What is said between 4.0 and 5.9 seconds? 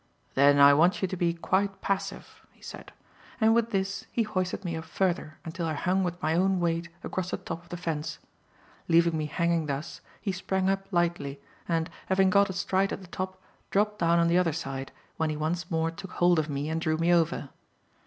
he hoisted me up further until I